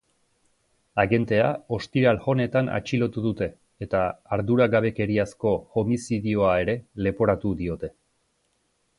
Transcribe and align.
Agentea 1.01 1.49
ostiral 1.75 2.21
honetan 2.31 2.71
atxilotu 2.77 3.23
dute, 3.25 3.47
eta 3.87 4.01
arduragabekeriazko 4.37 5.51
homizidioa 5.81 6.55
ere 6.63 6.75
leporatu 7.09 7.53
diote. 7.61 7.91